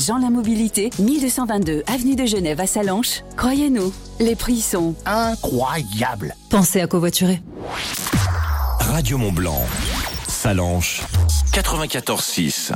Jean 0.00 0.18
La 0.18 0.30
Mobilité, 0.30 0.88
1222 0.98 1.82
Avenue 1.86 2.16
de 2.16 2.24
Genève 2.24 2.58
à 2.58 2.66
Salanches. 2.66 3.22
Croyez-nous, 3.36 3.92
les 4.18 4.34
prix 4.34 4.60
sont 4.60 4.94
incroyables. 5.04 6.34
Pensez 6.48 6.80
à 6.80 6.86
covoiturer. 6.86 7.42
Radio 8.80 9.18
Mont 9.18 9.32
Blanc, 9.32 9.60
Salanches, 10.26 11.02
94.6. 11.52 12.72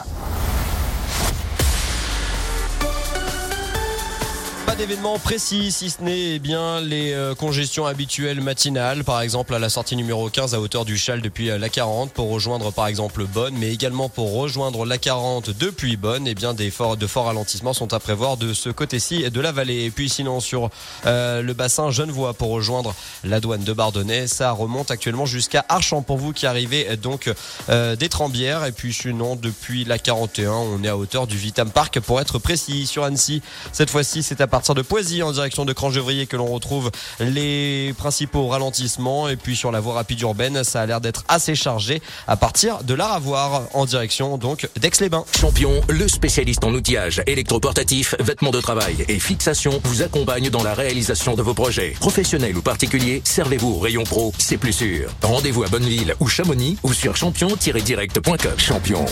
Pas 4.75 4.81
d'événement 4.81 5.21
précis, 5.21 5.71
si 5.71 5.88
ce 5.88 6.03
n'est 6.03 6.35
eh 6.35 6.38
bien 6.41 6.81
les 6.81 7.13
euh, 7.13 7.37
congestions 7.37 7.87
habituelles 7.87 8.41
matinales, 8.41 9.04
par 9.04 9.21
exemple 9.21 9.54
à 9.54 9.61
la 9.61 9.69
sortie 9.69 9.95
numéro 9.95 10.29
15 10.29 10.53
à 10.53 10.61
hauteur 10.61 10.85
du 10.85 10.99
Châle 10.99 11.21
depuis 11.21 11.49
euh, 11.49 11.59
la 11.59 11.69
40 11.69 12.13
pour 12.13 12.29
rejoindre 12.29 12.73
par 12.73 12.88
exemple 12.88 13.24
Bonne, 13.24 13.55
mais 13.56 13.73
également 13.73 14.09
pour 14.09 14.35
rejoindre 14.35 14.85
la 14.85 14.99
40 14.99 15.51
depuis 15.51 15.97
Bonne, 15.97 16.27
eh 16.27 16.34
bien 16.34 16.55
des 16.55 16.73
forts, 16.73 16.97
de 16.97 17.06
forts 17.06 17.27
ralentissements 17.27 17.73
sont 17.73 17.95
à 17.95 18.01
prévoir 18.01 18.37
de 18.37 18.52
ce 18.52 18.69
côté-ci 18.69 19.30
de 19.30 19.41
la 19.41 19.52
vallée. 19.52 19.84
Et 19.84 19.91
puis 19.92 20.09
sinon 20.09 20.41
sur 20.41 20.70
euh, 21.06 21.41
le 21.41 21.52
bassin 21.52 21.93
Genevois 21.93 22.34
pour 22.34 22.51
rejoindre 22.51 22.96
la 23.23 23.38
douane 23.38 23.62
de 23.62 23.73
Bardonnay, 23.73 24.27
ça 24.27 24.51
remonte 24.51 24.91
actuellement 24.91 25.27
jusqu'à 25.27 25.65
Archamps 25.68 26.02
pour 26.02 26.16
vous 26.16 26.32
qui 26.32 26.46
arrivez 26.46 26.96
donc 26.96 27.32
des 27.68 28.09
Trembières. 28.09 28.65
Et 28.65 28.73
puis 28.73 28.93
sinon 28.93 29.37
depuis 29.37 29.84
la 29.84 29.98
41, 29.98 30.51
on 30.51 30.82
est 30.82 30.88
à 30.88 30.96
hauteur 30.96 31.29
du 31.29 31.37
Vitam 31.37 31.70
Park 31.70 32.01
pour 32.01 32.20
être 32.20 32.41
précis 32.41 32.87
sur 32.87 33.04
Annecy. 33.04 33.41
Cette 33.73 33.91
fois-ci, 33.91 34.24
c'est 34.24 34.41
à 34.41 34.48
partir 34.48 34.63
de 34.73 34.80
Poisy 34.80 35.23
en 35.23 35.32
direction 35.32 35.66
de 35.66 35.73
Crangevrier 35.74 36.27
que 36.27 36.36
l'on 36.36 36.46
retrouve 36.46 36.91
les 37.20 37.92
principaux 37.98 38.48
ralentissements. 38.48 39.28
Et 39.28 39.37
puis 39.37 39.56
sur 39.56 39.70
la 39.70 39.80
voie 39.80 39.95
rapide 39.95 40.20
urbaine, 40.23 40.64
ça 40.64 40.80
a 40.80 40.87
l'air 40.87 41.02
d'être 41.02 41.24
assez 41.28 41.54
chargé 41.54 42.00
à 42.27 42.37
partir 42.37 42.82
de 42.82 42.95
l'Aravoir 42.95 43.64
en 43.74 43.84
direction 43.84 44.38
donc 44.38 44.68
d'Aix-les-Bains. 44.80 45.24
Champion, 45.38 45.82
le 45.88 46.09
spécialiste 46.09 46.64
en 46.64 46.73
outillage 46.73 47.23
électroportatif, 47.27 48.14
vêtements 48.20 48.52
de 48.52 48.60
travail 48.60 49.04
et 49.09 49.18
fixation 49.18 49.80
vous 49.84 50.02
accompagne 50.02 50.48
dans 50.48 50.62
la 50.62 50.73
réalisation 50.73 51.35
de 51.35 51.42
vos 51.42 51.54
projets. 51.54 51.95
Professionnels 52.01 52.57
ou 52.57 52.62
particuliers, 52.62 53.20
servez-vous 53.24 53.74
au 53.74 53.79
rayon 53.80 54.04
pro, 54.04 54.32
c'est 54.38 54.57
plus 54.57 54.73
sûr. 54.73 55.10
Rendez-vous 55.23 55.65
à 55.65 55.68
Bonneville 55.68 56.15
ou 56.20 56.29
Chamonix 56.29 56.79
ou 56.85 56.92
sur 56.95 57.16
champion-direct.com. 57.16 58.59
Champion, 58.59 59.04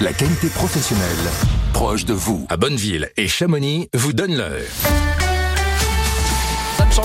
la 0.00 0.12
qualité 0.12 0.48
professionnelle 0.48 1.30
proche 1.72 2.04
de 2.04 2.12
vous. 2.12 2.46
À 2.48 2.56
Bonneville 2.56 3.10
et 3.16 3.28
Chamonix 3.28 3.88
vous 3.94 4.12
donne 4.12 4.36
l'heure 4.36 4.89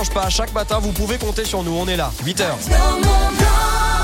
change 0.06 0.14
pas. 0.14 0.28
Chaque 0.28 0.52
matin, 0.52 0.78
vous 0.80 0.92
pouvez 0.92 1.18
compter 1.18 1.44
sur 1.44 1.62
nous. 1.62 1.72
On 1.72 1.86
est 1.86 1.96
là, 1.96 2.10
8 2.24 2.40
h 2.40 3.95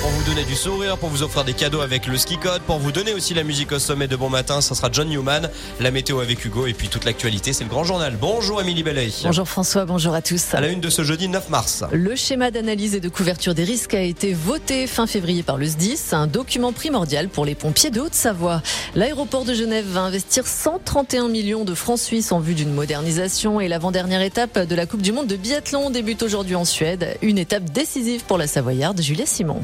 pour 0.00 0.10
vous 0.10 0.22
donner 0.22 0.44
du 0.44 0.54
sourire, 0.54 0.96
pour 0.96 1.10
vous 1.10 1.22
offrir 1.22 1.44
des 1.44 1.52
cadeaux 1.52 1.80
avec 1.80 2.06
le 2.06 2.16
ski 2.16 2.38
code, 2.38 2.62
pour 2.62 2.78
vous 2.78 2.90
donner 2.90 3.12
aussi 3.12 3.34
la 3.34 3.44
musique 3.44 3.72
au 3.72 3.78
sommet 3.78 4.08
de 4.08 4.16
bon 4.16 4.30
matin, 4.30 4.60
ça 4.60 4.74
sera 4.74 4.88
John 4.90 5.08
Newman, 5.08 5.50
la 5.78 5.90
météo 5.90 6.20
avec 6.20 6.42
Hugo 6.44 6.66
et 6.66 6.72
puis 6.72 6.88
toute 6.88 7.04
l'actualité, 7.04 7.52
c'est 7.52 7.64
le 7.64 7.70
grand 7.70 7.84
journal. 7.84 8.16
Bonjour 8.18 8.62
Émilie 8.62 8.82
Bellet. 8.82 9.10
Bonjour 9.24 9.46
François, 9.46 9.84
bonjour 9.84 10.14
à 10.14 10.22
tous. 10.22 10.54
À 10.54 10.60
la 10.60 10.68
une 10.68 10.80
de 10.80 10.88
ce 10.88 11.02
jeudi 11.02 11.28
9 11.28 11.50
mars. 11.50 11.84
Le 11.92 12.16
schéma 12.16 12.50
d'analyse 12.50 12.94
et 12.94 13.00
de 13.00 13.08
couverture 13.10 13.54
des 13.54 13.64
risques 13.64 13.92
a 13.92 14.00
été 14.00 14.32
voté 14.32 14.86
fin 14.86 15.06
février 15.06 15.42
par 15.42 15.58
le 15.58 15.66
SDIS, 15.66 16.00
un 16.12 16.26
document 16.26 16.72
primordial 16.72 17.28
pour 17.28 17.44
les 17.44 17.54
pompiers 17.54 17.90
de 17.90 18.00
Haute-Savoie. 18.00 18.62
L'aéroport 18.94 19.44
de 19.44 19.52
Genève 19.52 19.86
va 19.86 20.00
investir 20.00 20.46
131 20.46 21.28
millions 21.28 21.64
de 21.64 21.74
francs 21.74 21.98
suisses 21.98 22.32
en 22.32 22.40
vue 22.40 22.54
d'une 22.54 22.72
modernisation 22.72 23.60
et 23.60 23.68
l'avant-dernière 23.68 24.22
étape 24.22 24.58
de 24.58 24.74
la 24.74 24.86
Coupe 24.86 25.02
du 25.02 25.12
Monde 25.12 25.26
de 25.26 25.36
biathlon 25.36 25.90
débute 25.90 26.22
aujourd'hui 26.22 26.54
en 26.54 26.64
Suède, 26.64 27.18
une 27.20 27.36
étape 27.36 27.64
décisive 27.64 28.24
pour 28.24 28.38
la 28.38 28.46
Savoyarde 28.46 29.00
Julia 29.02 29.26
Simon. 29.26 29.62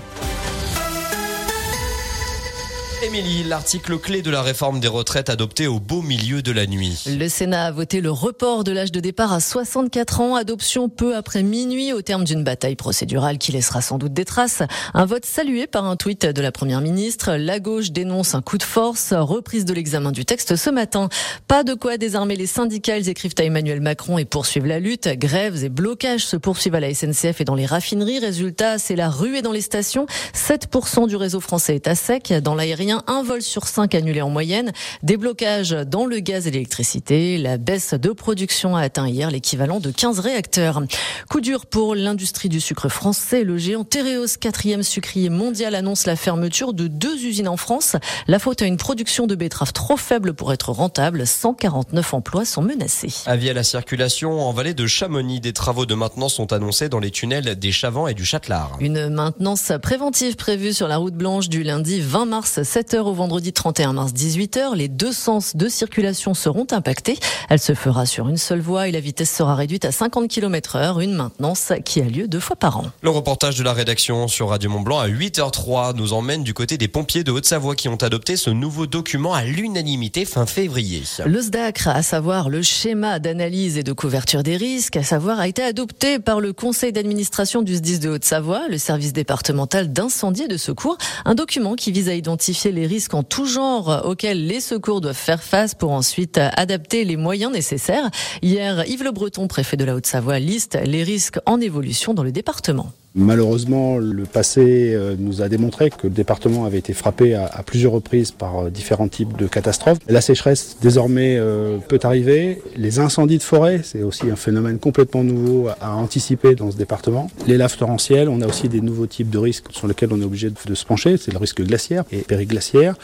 Émilie, 3.07 3.45
l'article 3.45 3.99
clé 3.99 4.21
de 4.21 4.33
la 4.33 4.43
réforme 4.43 4.81
des 4.81 4.89
retraites 4.89 5.31
adoptée 5.31 5.69
au 5.69 5.79
beau 5.79 6.03
milieu 6.03 6.43
de 6.43 6.51
la 6.51 6.67
nuit. 6.67 7.05
Le 7.07 7.29
Sénat 7.29 7.67
a 7.67 7.71
voté 7.71 8.01
le 8.01 8.11
report 8.11 8.65
de 8.65 8.73
l'âge 8.73 8.91
de 8.91 8.99
départ 8.99 9.33
à 9.33 9.39
64 9.39 10.21
ans, 10.21 10.35
adoption 10.35 10.89
peu 10.89 11.15
après 11.15 11.45
minuit 11.45 11.93
au 11.93 12.03
terme 12.03 12.25
d'une 12.25 12.43
bataille 12.43 12.75
procédurale 12.75 13.39
qui 13.39 13.53
laissera 13.53 13.81
sans 13.81 13.99
doute 13.99 14.13
des 14.13 14.25
traces. 14.25 14.63
Un 14.93 15.05
vote 15.05 15.25
salué 15.25 15.69
par 15.69 15.85
un 15.85 15.95
tweet 15.95 16.27
de 16.27 16.43
la 16.43 16.51
Première 16.51 16.81
ministre. 16.81 17.35
La 17.37 17.61
gauche 17.61 17.93
dénonce 17.93 18.35
un 18.35 18.43
coup 18.43 18.59
de 18.59 18.65
force, 18.65 19.13
reprise 19.13 19.65
de 19.67 19.73
l'examen 19.73 20.11
du 20.11 20.25
texte 20.25 20.57
ce 20.57 20.71
matin. 20.71 21.09
Pas 21.47 21.63
de 21.63 21.75
quoi 21.75 21.99
désarmer 21.99 22.35
les 22.35 22.49
syndicats, 22.49 22.99
ils 22.99 23.09
écrivent 23.09 23.35
à 23.39 23.45
Emmanuel 23.45 23.81
Macron 23.81 24.19
et 24.19 24.25
poursuivent 24.25 24.67
la 24.67 24.81
lutte. 24.81 25.07
Grèves 25.07 25.63
et 25.63 25.69
blocages 25.69 26.27
se 26.27 26.37
poursuivent 26.37 26.75
à 26.75 26.81
la 26.81 26.93
SNCF 26.93 27.41
et 27.41 27.45
dans 27.45 27.55
les 27.55 27.67
raffineries. 27.67 28.19
Résultat, 28.19 28.79
c'est 28.79 28.97
la 28.97 29.11
ruée 29.11 29.43
dans 29.43 29.53
les 29.53 29.61
stations. 29.61 30.07
7% 30.35 31.07
du 31.07 31.15
réseau 31.15 31.39
français 31.39 31.77
est 31.77 31.87
à 31.87 31.95
sec. 31.95 32.35
Dans 32.43 32.57
l'aérien, 32.57 32.96
un 33.07 33.23
vol 33.23 33.43
sur 33.43 33.67
cinq 33.67 33.95
annulé 33.95 34.23
en 34.23 34.31
moyenne. 34.31 34.73
Des 35.03 35.17
blocages 35.17 35.71
dans 35.71 36.07
le 36.07 36.21
gaz 36.21 36.47
et 36.47 36.51
l'électricité. 36.51 37.39
La 37.39 37.59
baisse 37.59 37.95
de 37.95 38.11
production 38.11 38.77
a 38.77 38.83
atteint 38.83 39.09
hier 39.09 39.31
l'équivalent 39.31 39.81
de 39.81 39.91
15 39.91 40.21
réacteurs. 40.21 40.83
Coup 41.29 41.41
dur 41.41 41.67
pour 41.67 41.95
l'industrie 41.95 42.49
du 42.49 42.61
sucre 42.61 42.89
français. 42.89 43.45
Le 43.45 43.59
géant 43.59 43.85
Tereos, 43.85 44.39
quatrième 44.41 44.83
sucrier 44.83 45.29
mondial, 45.29 45.75
annonce 45.75 46.07
la 46.07 46.17
fermeture 46.17 46.73
de 46.73 46.87
deux 46.87 47.25
usines 47.25 47.49
en 47.49 47.57
France. 47.57 47.97
La 48.27 48.39
faute 48.39 48.63
à 48.63 48.67
une 48.67 48.77
production 48.77 49.27
de 49.27 49.35
betteraves 49.35 49.73
trop 49.73 49.97
faible 49.97 50.35
pour 50.35 50.53
être 50.53 50.71
rentable. 50.71 51.27
149 51.27 52.15
emplois 52.15 52.45
sont 52.45 52.63
menacés. 52.63 53.15
Avis 53.27 53.51
à 53.51 53.55
la 53.55 53.63
circulation 53.63 54.41
en 54.41 54.53
vallée 54.53 54.75
de 54.75 54.87
Chamonix. 54.87 55.41
Des 55.41 55.53
travaux 55.53 55.87
de 55.87 55.95
maintenance 55.95 56.35
sont 56.35 56.53
annoncés 56.53 56.89
dans 56.89 57.01
les 57.01 57.11
tunnels 57.11 57.59
des 57.59 57.73
Chavants 57.73 58.07
et 58.07 58.15
du 58.15 58.25
Châtelard. 58.25 58.77
Une 58.81 59.09
maintenance 59.09 59.73
préventive 59.83 60.37
prévue 60.37 60.73
sur 60.73 60.89
la 60.89 60.97
route 60.97 61.15
blanche 61.15 61.49
du 61.49 61.63
lundi 61.63 62.01
20 62.01 62.27
mars 62.27 62.63
7h 62.77 62.99
au 62.99 63.15
vendredi 63.15 63.55
31 63.55 63.95
mars 63.95 64.13
18h. 64.13 64.75
Les 64.75 64.89
deux 64.89 65.11
sens 65.11 65.57
de 65.57 65.67
circulation 65.67 66.35
seront 66.35 66.67
impactés. 66.73 67.19
Elle 67.49 67.59
se 67.59 67.73
fera 67.73 68.05
sur 68.05 68.29
une 68.29 68.37
seule 68.37 68.61
voie 68.61 68.87
et 68.87 68.93
la 68.93 69.01
vitesse 69.01 69.35
sera 69.35 69.55
réduite 69.55 69.87
à 69.87 69.93
50 69.93 70.29
km 70.29 70.77
heure. 70.77 71.01
Une 71.01 71.15
maintenance 71.15 71.73
qui 71.87 72.03
a 72.03 72.05
lieu 72.05 72.29
deux 72.29 72.39
fois 72.39 72.55
par 72.55 72.77
an. 72.77 72.85
Le 73.01 73.09
reportage 73.09 73.57
de 73.57 73.65
la 73.65 73.73
rédaction 73.73 74.29
sur 74.29 74.51
Radio 74.51 74.69
Mont 74.69 74.83
Blanc 74.83 74.99
à 74.99 75.09
8h03 75.09 75.97
nous 75.97 76.13
emmène 76.13 76.43
du 76.43 76.53
côté 76.53 76.77
des 76.77 76.87
pompiers 76.87 77.25
de 77.25 77.33
Haute-Savoie 77.33 77.77
qui 77.77 77.89
ont 77.89 77.97
adopté 77.97 78.37
ce 78.37 78.51
nouveau 78.51 78.87
document 78.87 79.33
à 79.33 79.43
l'unanimité 79.43 80.27
fin 80.27 80.45
février. 80.45 81.03
Le 81.25 81.41
SDACR, 81.41 81.89
à 81.89 82.03
savoir 82.03 82.51
le 82.51 82.61
schéma 82.61 83.21
d'analyse 83.21 83.79
et 83.79 83.85
de 83.85 83.95
couverture 83.95 84.43
des 84.43 84.59
risques, 84.59 84.99
à 84.99 85.03
savoir 85.03 85.41
a 85.41 85.49
été 85.49 85.63
adopté 85.63 86.19
par 86.19 86.41
le 86.41 86.53
conseil 86.53 86.93
d'administration 86.93 87.63
du 87.63 87.77
SDIS 87.77 88.01
de 88.01 88.11
Haute-Savoie, 88.11 88.69
le 88.69 88.77
service 88.77 89.15
départemental 89.15 89.91
d'incendie 89.95 90.43
et 90.43 90.49
de 90.49 90.59
secours, 90.59 90.99
un 91.25 91.35
document 91.35 91.75
qui 91.75 91.91
vise 91.91 92.11
à 92.11 92.15
identifier 92.15 92.66
les 92.73 92.87
risques 92.87 93.15
en 93.15 93.23
tout 93.23 93.47
genre 93.47 94.03
auxquels 94.05 94.47
les 94.47 94.61
secours 94.61 95.01
doivent 95.01 95.15
faire 95.15 95.43
face 95.43 95.75
pour 95.75 95.93
ensuite 95.93 96.39
adapter 96.39 97.05
les 97.05 97.17
moyens 97.17 97.53
nécessaires. 97.53 98.11
Hier, 98.43 98.87
Yves 98.89 99.05
Le 99.05 99.13
Breton, 99.13 99.49
préfet 99.49 99.77
de 99.77 99.85
la 99.85 99.95
Haute-Savoie, 99.95 100.39
liste 100.39 100.79
les 100.85 101.03
risques 101.03 101.39
en 101.47 101.61
évolution 101.61 102.15
dans 102.15 102.23
le 102.23 102.33
département. 102.33 102.93
Malheureusement, 103.19 103.97
le 103.97 104.25
passé 104.25 104.93
euh, 104.93 105.17
nous 105.19 105.41
a 105.41 105.49
démontré 105.49 105.89
que 105.89 106.07
le 106.07 106.11
département 106.11 106.67
avait 106.67 106.77
été 106.77 106.93
frappé 106.93 107.35
à, 107.35 107.63
plusieurs 107.65 107.93
reprises 107.93 108.31
par 108.31 108.59
euh, 108.67 108.71
différents 108.71 109.09
types 109.09 109.39
de 109.39 109.47
catastrophes. 109.47 109.97
La 110.07 110.21
sécheresse 110.21 110.77
désormais 110.83 111.39
euh, 111.39 111.79
peut 111.79 111.99
arriver. 112.03 112.61
Les 112.77 112.99
incendies 112.99 113.39
de 113.39 113.43
forêt, 113.43 113.81
c'est 113.83 114.03
aussi 114.03 114.31
un 114.31 114.37
phénomène 114.37 114.79
complètement 114.79 115.25
nouveau 115.25 115.69
à, 115.81 115.95
anticiper 115.95 116.55
dans 116.55 116.71
ce 116.71 116.77
département. 116.77 117.31
Les 117.47 117.57
laves 117.57 117.79
torrentielles, 117.79 118.29
on 118.29 118.43
a 118.43 118.47
aussi 118.47 118.69
des 118.69 118.83
nouveaux 118.83 119.07
types 119.07 119.31
de 119.31 119.39
risques 119.39 119.69
sur 119.71 119.89
lesquels 119.89 120.11
on 120.13 120.21
est 120.21 120.25
obligé 120.27 120.51
de, 120.51 120.75
se 120.75 120.85
pencher. 120.85 121.17
C'est 121.17 121.33
le 121.33 121.39
risque 121.39 121.63
glaciaire 121.63 122.05
et 122.13 122.19
périglaciaire. 122.19 122.97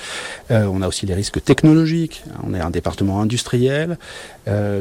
on 0.50 0.83
a 0.83 0.89
aussi 0.89 1.06
les 1.06 1.15
risques 1.15 1.43
technologiques. 1.43 2.23
On 2.47 2.53
est 2.53 2.61
un 2.61 2.71
département 2.71 3.23
industriel. 3.23 3.97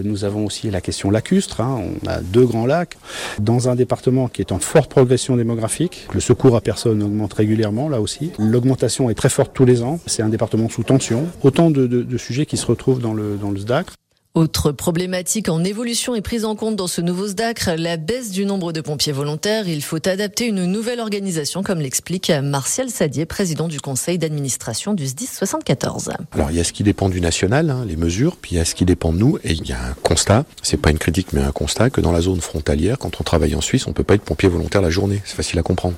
nous 0.03 0.25
avons 0.25 0.45
aussi 0.45 0.69
la 0.71 0.81
question 0.81 1.09
lacustre. 1.09 1.61
Hein. 1.61 1.79
On 2.03 2.07
a 2.07 2.19
deux 2.19 2.45
grands 2.45 2.65
lacs. 2.65 2.97
Dans 3.39 3.69
un 3.69 3.75
département 3.75 4.27
qui 4.27 4.41
est 4.41 4.51
en 4.51 4.59
forte 4.59 4.89
progression 4.89 5.20
démographique. 5.29 6.07
Le 6.13 6.19
secours 6.19 6.55
à 6.55 6.61
personne 6.61 7.03
augmente 7.03 7.33
régulièrement, 7.33 7.89
là 7.89 8.01
aussi. 8.01 8.31
L'augmentation 8.39 9.09
est 9.09 9.13
très 9.13 9.29
forte 9.29 9.51
tous 9.53 9.65
les 9.65 9.83
ans. 9.83 9.99
C'est 10.05 10.23
un 10.23 10.29
département 10.29 10.69
sous 10.69 10.83
tension. 10.83 11.27
Autant 11.43 11.69
de, 11.71 12.17
sujets 12.17 12.45
qui 12.45 12.57
se 12.57 12.65
retrouvent 12.65 12.99
dans 12.99 13.13
le, 13.13 13.37
dans 13.37 13.51
le 13.51 13.57
SDACR. 13.57 13.93
Autre 14.33 14.71
problématique 14.71 15.49
en 15.49 15.61
évolution 15.61 16.15
et 16.15 16.21
prise 16.21 16.45
en 16.45 16.55
compte 16.55 16.77
dans 16.77 16.87
ce 16.87 17.01
nouveau 17.01 17.27
SDACR, 17.27 17.75
la 17.77 17.97
baisse 17.97 18.31
du 18.31 18.45
nombre 18.45 18.71
de 18.71 18.79
pompiers 18.79 19.11
volontaires. 19.11 19.67
Il 19.67 19.83
faut 19.83 20.07
adapter 20.07 20.45
une 20.45 20.63
nouvelle 20.67 21.01
organisation, 21.01 21.63
comme 21.63 21.81
l'explique 21.81 22.31
Martial 22.41 22.89
Sadier, 22.89 23.25
président 23.25 23.67
du 23.67 23.81
conseil 23.81 24.17
d'administration 24.17 24.93
du 24.93 25.05
SDIS 25.05 25.27
74. 25.27 26.11
Alors 26.31 26.49
il 26.49 26.55
y 26.55 26.61
a 26.61 26.63
ce 26.63 26.71
qui 26.71 26.83
dépend 26.83 27.09
du 27.09 27.19
national, 27.19 27.69
hein, 27.69 27.83
les 27.85 27.97
mesures, 27.97 28.37
puis 28.37 28.53
il 28.53 28.57
y 28.57 28.61
a 28.61 28.63
ce 28.63 28.73
qui 28.73 28.85
dépend 28.85 29.11
de 29.11 29.17
nous, 29.17 29.37
et 29.43 29.51
il 29.51 29.67
y 29.67 29.73
a 29.73 29.83
un 29.83 29.93
constat, 30.01 30.45
c'est 30.61 30.79
pas 30.79 30.91
une 30.91 30.97
critique 30.97 31.33
mais 31.33 31.41
un 31.41 31.51
constat, 31.51 31.89
que 31.89 31.99
dans 31.99 32.13
la 32.13 32.21
zone 32.21 32.39
frontalière, 32.39 32.99
quand 32.99 33.19
on 33.19 33.25
travaille 33.25 33.53
en 33.53 33.61
Suisse, 33.61 33.85
on 33.85 33.91
peut 33.91 34.05
pas 34.05 34.13
être 34.13 34.23
pompier 34.23 34.47
volontaire 34.47 34.81
la 34.81 34.89
journée, 34.89 35.21
c'est 35.25 35.35
facile 35.35 35.59
à 35.59 35.63
comprendre. 35.63 35.97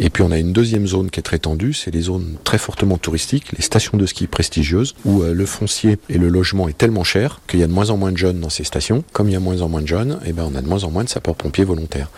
Et 0.00 0.10
puis 0.10 0.24
on 0.24 0.32
a 0.32 0.38
une 0.38 0.52
deuxième 0.52 0.88
zone 0.88 1.08
qui 1.08 1.20
est 1.20 1.22
très 1.22 1.38
tendue, 1.38 1.72
c'est 1.72 1.92
les 1.92 2.02
zones 2.02 2.36
très 2.42 2.58
fortement 2.58 2.98
touristiques, 2.98 3.52
les 3.56 3.62
stations 3.62 3.96
de 3.96 4.06
ski 4.06 4.26
prestigieuses, 4.26 4.96
où 5.04 5.22
euh, 5.22 5.32
le 5.32 5.46
foncier 5.46 5.98
et 6.08 6.18
le 6.18 6.28
logement 6.28 6.68
est 6.68 6.76
tellement 6.76 7.04
cher 7.04 7.40
qu'il 7.46 7.59
qu'il 7.60 7.64
y 7.64 7.64
a 7.64 7.68
de 7.68 7.74
moins 7.74 7.90
en 7.90 7.98
moins 7.98 8.10
de 8.10 8.16
jeunes 8.16 8.40
dans 8.40 8.48
ces 8.48 8.64
stations. 8.64 9.04
Comme 9.12 9.28
il 9.28 9.32
y 9.32 9.36
a 9.36 9.40
moins 9.40 9.60
en 9.60 9.68
moins 9.68 9.82
de 9.82 9.86
jeunes, 9.86 10.18
eh 10.24 10.32
ben, 10.32 10.48
on 10.50 10.54
a 10.54 10.62
de 10.62 10.66
moins 10.66 10.82
en 10.84 10.90
moins 10.90 11.04
de 11.04 11.10
sapeurs-pompiers 11.10 11.64
volontaires. 11.64 12.08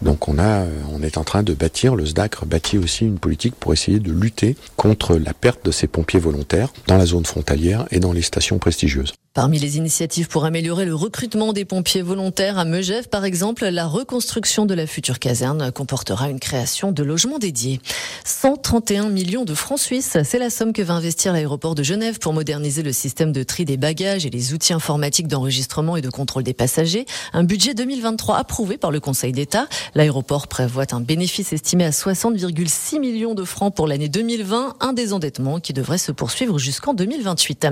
Donc 0.00 0.28
on, 0.28 0.38
a, 0.38 0.64
on 0.92 1.02
est 1.02 1.18
en 1.18 1.24
train 1.24 1.42
de 1.42 1.54
bâtir, 1.54 1.96
le 1.96 2.06
SDACR 2.06 2.46
bâtit 2.46 2.78
aussi 2.78 3.04
une 3.04 3.18
politique 3.18 3.56
pour 3.56 3.72
essayer 3.72 3.98
de 3.98 4.12
lutter 4.12 4.56
contre 4.76 5.16
la 5.16 5.34
perte 5.34 5.64
de 5.64 5.72
ces 5.72 5.88
pompiers 5.88 6.20
volontaires 6.20 6.72
dans 6.86 6.98
la 6.98 7.06
zone 7.06 7.24
frontalière 7.24 7.86
et 7.90 7.98
dans 7.98 8.12
les 8.12 8.22
stations 8.22 8.58
prestigieuses. 8.58 9.12
Parmi 9.34 9.58
les 9.58 9.78
initiatives 9.78 10.28
pour 10.28 10.44
améliorer 10.44 10.84
le 10.84 10.94
recrutement 10.94 11.54
des 11.54 11.64
pompiers 11.64 12.02
volontaires 12.02 12.58
à 12.58 12.66
Megève, 12.66 13.08
par 13.08 13.24
exemple, 13.24 13.64
la 13.64 13.86
reconstruction 13.86 14.66
de 14.66 14.74
la 14.74 14.86
future 14.86 15.18
caserne 15.18 15.72
comportera 15.72 16.28
une 16.28 16.38
création 16.38 16.92
de 16.92 17.02
logements 17.02 17.38
dédiés. 17.38 17.80
131 18.26 19.08
millions 19.08 19.46
de 19.46 19.54
francs 19.54 19.78
suisses, 19.78 20.18
c'est 20.22 20.38
la 20.38 20.50
somme 20.50 20.74
que 20.74 20.82
va 20.82 20.92
investir 20.92 21.32
l'aéroport 21.32 21.74
de 21.74 21.82
Genève 21.82 22.18
pour 22.18 22.34
moderniser 22.34 22.82
le 22.82 22.92
système 22.92 23.32
de 23.32 23.42
tri 23.42 23.64
des 23.64 23.78
bagages 23.78 24.26
et 24.26 24.30
les 24.30 24.52
outils 24.52 24.74
informatiques 24.74 25.28
d'enregistrement 25.28 25.96
et 25.96 26.02
de 26.02 26.10
contrôle 26.10 26.42
des 26.42 26.52
passagers. 26.52 27.06
Un 27.32 27.44
budget 27.44 27.72
2023 27.72 28.36
approuvé 28.36 28.76
par 28.76 28.90
le 28.90 29.00
Conseil 29.00 29.32
d'État. 29.32 29.66
L'aéroport 29.94 30.46
prévoit 30.46 30.84
un 30.92 31.00
bénéfice 31.00 31.54
estimé 31.54 31.86
à 31.86 31.90
60,6 31.90 33.00
millions 33.00 33.34
de 33.34 33.44
francs 33.44 33.74
pour 33.74 33.86
l'année 33.86 34.10
2020, 34.10 34.76
un 34.80 34.92
désendettement 34.92 35.58
qui 35.58 35.72
devrait 35.72 35.96
se 35.96 36.12
poursuivre 36.12 36.58
jusqu'en 36.58 36.92
2028. 36.92 37.66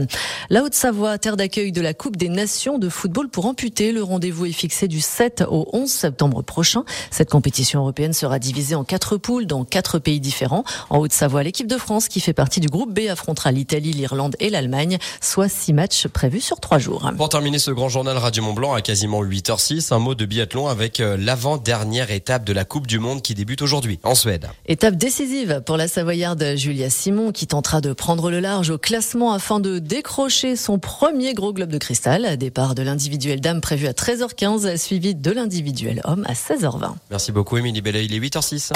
La 0.48 0.62
Haute-Savoie, 0.62 1.18
terre 1.18 1.36
de 1.50 1.80
la 1.80 1.94
Coupe 1.94 2.16
des 2.16 2.28
Nations 2.28 2.78
de 2.78 2.88
football 2.88 3.28
pour 3.28 3.46
amputer. 3.46 3.90
Le 3.90 4.04
rendez-vous 4.04 4.46
est 4.46 4.52
fixé 4.52 4.86
du 4.86 5.00
7 5.00 5.42
au 5.50 5.68
11 5.72 5.90
septembre 5.90 6.42
prochain. 6.42 6.84
Cette 7.10 7.28
compétition 7.28 7.80
européenne 7.80 8.12
sera 8.12 8.38
divisée 8.38 8.76
en 8.76 8.84
quatre 8.84 9.16
poules 9.16 9.46
dans 9.46 9.64
quatre 9.64 9.98
pays 9.98 10.20
différents. 10.20 10.62
En 10.90 10.98
Haute-Savoie, 10.98 11.42
l'équipe 11.42 11.66
de 11.66 11.76
France, 11.76 12.06
qui 12.06 12.20
fait 12.20 12.32
partie 12.32 12.60
du 12.60 12.68
groupe 12.68 12.94
B, 12.94 13.08
affrontera 13.10 13.50
l'Italie, 13.50 13.90
l'Irlande 13.90 14.36
et 14.38 14.48
l'Allemagne, 14.48 14.98
soit 15.20 15.48
six 15.48 15.72
matchs 15.72 16.06
prévus 16.06 16.40
sur 16.40 16.60
trois 16.60 16.78
jours. 16.78 17.10
Pour 17.16 17.28
terminer 17.28 17.58
ce 17.58 17.72
grand 17.72 17.88
journal 17.88 18.16
Radio 18.16 18.44
Mont 18.44 18.54
Blanc 18.54 18.72
à 18.72 18.80
quasiment 18.80 19.24
8h06, 19.24 19.92
un 19.92 19.98
mot 19.98 20.14
de 20.14 20.24
biathlon 20.26 20.68
avec 20.68 21.00
euh, 21.00 21.16
l'avant-dernière 21.18 22.12
étape 22.12 22.44
de 22.44 22.52
la 22.52 22.64
Coupe 22.64 22.86
du 22.86 23.00
Monde 23.00 23.22
qui 23.22 23.34
débute 23.34 23.60
aujourd'hui 23.60 23.98
en 24.04 24.14
Suède. 24.14 24.46
Étape 24.66 24.94
décisive 24.94 25.62
pour 25.66 25.76
la 25.76 25.88
Savoyarde 25.88 26.54
Julia 26.54 26.90
Simon 26.90 27.32
qui 27.32 27.48
tentera 27.48 27.80
de 27.80 27.92
prendre 27.92 28.30
le 28.30 28.38
large 28.38 28.70
au 28.70 28.78
classement 28.78 29.32
afin 29.32 29.58
de 29.58 29.80
décrocher 29.80 30.54
son 30.54 30.78
premier 30.78 31.34
gros 31.40 31.52
globe 31.54 31.70
de 31.70 31.78
cristal. 31.78 32.36
Départ 32.36 32.74
de 32.74 32.82
l'individuel 32.82 33.40
dame 33.40 33.62
prévu 33.62 33.86
à 33.86 33.92
13h15, 33.92 34.76
suivi 34.76 35.14
de 35.14 35.30
l'individuel 35.30 36.02
homme 36.04 36.24
à 36.28 36.34
16h20. 36.34 36.92
Merci 37.10 37.32
beaucoup 37.32 37.56
Émilie 37.56 37.80
Belleuil, 37.80 38.06
il 38.06 38.14
est 38.14 38.20
8h06. 38.20 38.72